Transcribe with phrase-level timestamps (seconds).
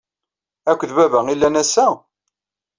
[0.71, 1.87] Akked baba ay llan ass-a?